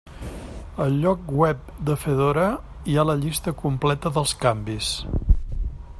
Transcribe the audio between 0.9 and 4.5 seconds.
lloc web de Fedora hi ha la llista completa dels